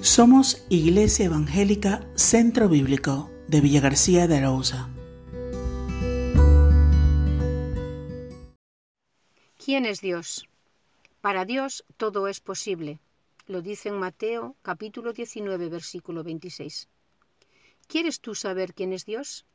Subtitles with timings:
[0.00, 4.88] Somos Iglesia Evangélica Centro Bíblico de Villa García de Arauza.
[9.58, 10.48] ¿Quién es Dios?
[11.20, 13.00] Para Dios todo es posible.
[13.48, 16.86] Lo dice en Mateo capítulo 19 versículo 26.
[17.88, 19.46] ¿Quieres tú saber quién es Dios?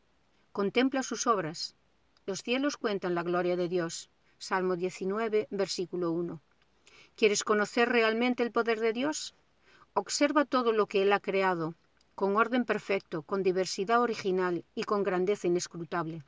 [0.52, 1.74] Contempla sus obras.
[2.26, 4.10] Los cielos cuentan la gloria de Dios.
[4.40, 6.42] Salmo 19 versículo 1.
[7.16, 9.36] ¿Quieres conocer realmente el poder de Dios?
[9.96, 11.76] Observa todo lo que Él ha creado,
[12.16, 16.24] con orden perfecto, con diversidad original y con grandeza inescrutable.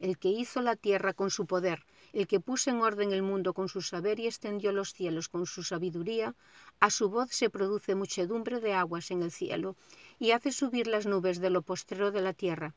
[0.00, 3.54] El que hizo la tierra con su poder, el que puso en orden el mundo
[3.54, 6.34] con su saber y extendió los cielos con su sabiduría,
[6.80, 9.76] a su voz se produce muchedumbre de aguas en el cielo,
[10.18, 12.74] y hace subir las nubes de lo postrero de la tierra.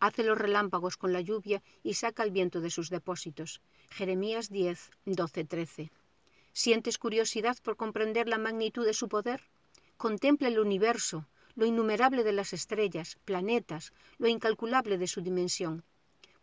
[0.00, 3.62] Hace los relámpagos con la lluvia y saca el viento de sus depósitos.
[3.90, 5.90] Jeremías 10, 12, 13.
[6.52, 9.42] ¿Sientes curiosidad por comprender la magnitud de su poder?
[9.96, 15.84] Contempla el universo, lo innumerable de las estrellas, planetas, lo incalculable de su dimensión,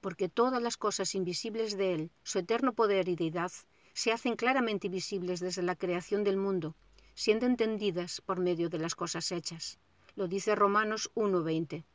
[0.01, 3.51] porque todas las cosas invisibles de Él, su eterno poder y deidad,
[3.93, 6.75] se hacen claramente visibles desde la creación del mundo,
[7.13, 9.79] siendo entendidas por medio de las cosas hechas.
[10.15, 11.85] Lo dice Romanos 1.20.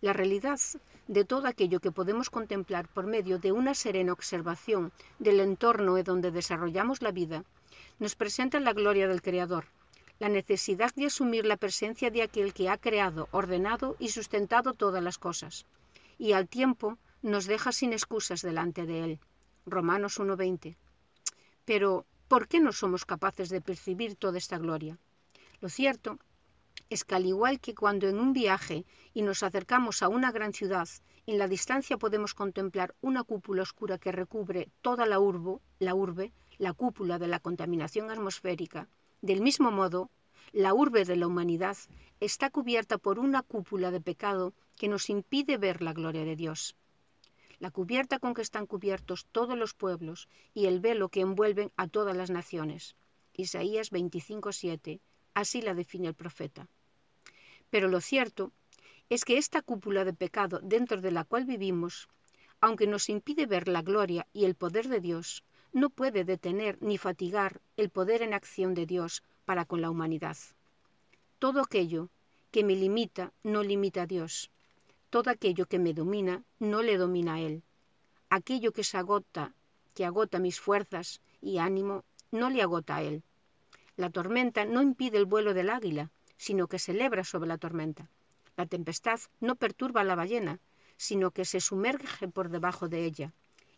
[0.00, 0.60] La realidad
[1.08, 6.04] de todo aquello que podemos contemplar por medio de una serena observación del entorno en
[6.04, 7.44] donde desarrollamos la vida,
[7.98, 9.64] nos presenta la gloria del Creador,
[10.20, 15.02] la necesidad de asumir la presencia de aquel que ha creado, ordenado y sustentado todas
[15.02, 15.66] las cosas,
[16.16, 19.18] y al tiempo nos deja sin excusas delante de Él.
[19.66, 20.76] Romanos 1.20.
[21.64, 24.96] Pero, ¿por qué no somos capaces de percibir toda esta gloria?
[25.60, 26.18] Lo cierto
[26.90, 30.52] es que al igual que cuando en un viaje y nos acercamos a una gran
[30.52, 30.88] ciudad,
[31.26, 36.32] en la distancia podemos contemplar una cúpula oscura que recubre toda la, urbo, la urbe,
[36.56, 38.88] la cúpula de la contaminación atmosférica,
[39.20, 40.10] del mismo modo,
[40.52, 41.76] la urbe de la humanidad
[42.20, 46.76] está cubierta por una cúpula de pecado que nos impide ver la gloria de Dios.
[47.58, 51.88] La cubierta con que están cubiertos todos los pueblos y el velo que envuelven a
[51.88, 52.94] todas las naciones.
[53.34, 55.00] Isaías 25:7
[55.34, 56.68] Así la define el profeta.
[57.70, 58.52] Pero lo cierto
[59.08, 62.08] es que esta cúpula de pecado dentro de la cual vivimos,
[62.60, 66.98] aunque nos impide ver la gloria y el poder de Dios, no puede detener ni
[66.98, 70.36] fatigar el poder en acción de Dios para con la humanidad.
[71.38, 72.10] Todo aquello
[72.50, 74.50] que me limita no limita a Dios.
[75.10, 77.62] Todo aquello que me domina no le domina a Él.
[78.30, 79.54] Aquello que se agota,
[79.94, 83.22] que agota mis fuerzas y ánimo, no le agota a Él.
[83.96, 88.08] La tormenta no impide el vuelo del águila, sino que celebra sobre la tormenta.
[88.56, 90.60] La tempestad no perturba a la ballena,
[90.96, 93.32] sino que se sumerge por debajo de ella.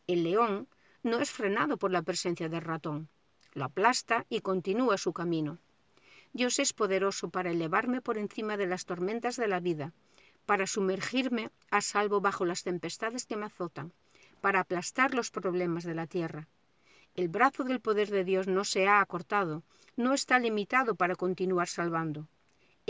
[0.06, 0.68] El león
[1.02, 3.08] no es frenado por la presencia del ratón.
[3.52, 5.58] Lo aplasta y continúa su camino.
[6.32, 9.92] Dios es poderoso para elevarme por encima de las tormentas de la vida,
[10.46, 13.92] para sumergirme a salvo bajo las tempestades que me azotan,
[14.40, 16.48] para aplastar los problemas de la tierra.
[17.16, 19.62] El brazo del poder de Dios no se ha acortado,
[19.96, 22.28] no está limitado para continuar salvando.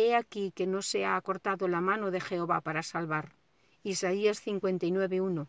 [0.03, 3.35] He aquí que no se ha acortado la mano de Jehová para salvar.
[3.83, 5.47] Isaías 59.1.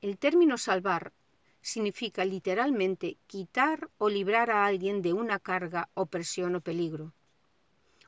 [0.00, 1.12] El término salvar
[1.60, 7.12] significa literalmente quitar o librar a alguien de una carga, opresión o peligro.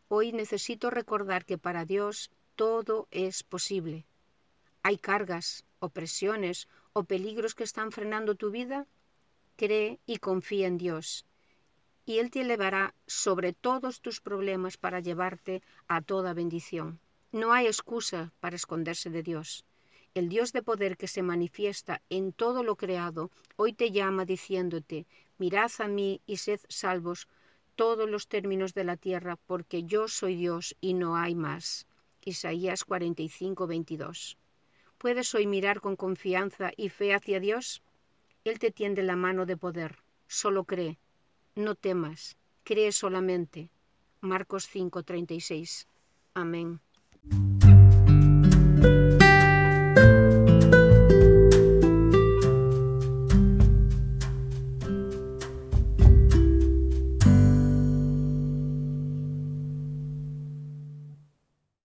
[0.07, 4.07] Hoy necesito recordar que para Dios todo es posible.
[4.85, 8.87] ¿Hay cargas, opresiones o peligros que están frenando tu vida?
[9.57, 11.27] cree y confía en Dios,
[12.05, 17.01] y Él te elevará sobre todos tus problemas para llevarte a toda bendición.
[17.31, 19.65] No hay excusa para esconderse de Dios.
[20.15, 25.07] El Dios de poder que se manifiesta en todo lo creado, hoy te llama diciéndote,
[25.39, 27.29] mirad a mí y sed salvos
[27.77, 31.87] todos los términos de la tierra, porque yo soy Dios y no hay más.
[32.25, 34.37] Isaías 45, 22.
[34.99, 37.83] ¿Puedes hoy mirar con confianza y fe hacia Dios?
[38.45, 39.97] Él te tiende la mano de poder.
[40.29, 40.99] Solo cree.
[41.55, 42.37] No temas.
[42.65, 43.71] Cree solamente.
[44.21, 45.87] Marcos 5:36.
[46.35, 46.81] Amén.